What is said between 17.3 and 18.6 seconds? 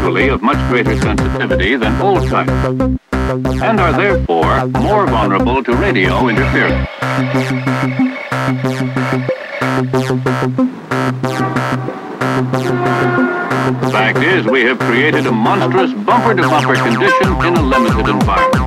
in a limited environment.